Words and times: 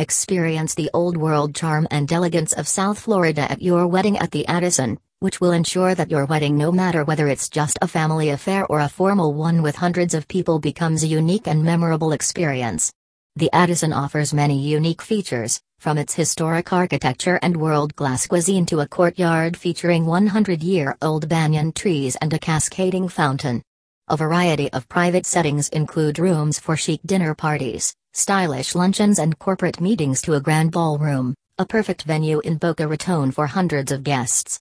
Experience 0.00 0.76
the 0.76 0.90
old 0.94 1.16
world 1.16 1.56
charm 1.56 1.88
and 1.90 2.12
elegance 2.12 2.52
of 2.52 2.68
South 2.68 3.00
Florida 3.00 3.50
at 3.50 3.60
your 3.60 3.84
wedding 3.88 4.16
at 4.18 4.30
the 4.30 4.46
Addison, 4.46 4.96
which 5.18 5.40
will 5.40 5.50
ensure 5.50 5.92
that 5.92 6.08
your 6.08 6.24
wedding, 6.24 6.56
no 6.56 6.70
matter 6.70 7.02
whether 7.02 7.26
it's 7.26 7.48
just 7.48 7.76
a 7.82 7.88
family 7.88 8.28
affair 8.28 8.64
or 8.66 8.78
a 8.78 8.88
formal 8.88 9.34
one 9.34 9.60
with 9.60 9.74
hundreds 9.74 10.14
of 10.14 10.28
people, 10.28 10.60
becomes 10.60 11.02
a 11.02 11.08
unique 11.08 11.48
and 11.48 11.64
memorable 11.64 12.12
experience. 12.12 12.92
The 13.34 13.50
Addison 13.52 13.92
offers 13.92 14.32
many 14.32 14.60
unique 14.60 15.02
features, 15.02 15.60
from 15.80 15.98
its 15.98 16.14
historic 16.14 16.72
architecture 16.72 17.40
and 17.42 17.56
world 17.56 17.96
class 17.96 18.24
cuisine 18.28 18.66
to 18.66 18.78
a 18.78 18.86
courtyard 18.86 19.56
featuring 19.56 20.06
100 20.06 20.62
year 20.62 20.96
old 21.02 21.28
banyan 21.28 21.72
trees 21.72 22.14
and 22.20 22.32
a 22.32 22.38
cascading 22.38 23.08
fountain. 23.08 23.64
A 24.06 24.16
variety 24.16 24.72
of 24.72 24.88
private 24.88 25.26
settings 25.26 25.68
include 25.70 26.20
rooms 26.20 26.60
for 26.60 26.76
chic 26.76 27.00
dinner 27.04 27.34
parties, 27.34 27.96
stylish 28.18 28.74
luncheons, 28.74 29.18
and 29.18 29.38
corporate 29.38 29.80
meetings 29.80 30.20
to 30.22 30.34
a 30.34 30.40
grand 30.40 30.70
ballroom, 30.72 31.34
a 31.58 31.66
perfect 31.66 32.04
venue 32.04 32.40
in 32.40 32.56
Boca 32.56 32.86
Raton 32.86 33.30
for 33.30 33.46
hundreds 33.46 33.92
of 33.92 34.02
guests. 34.02 34.56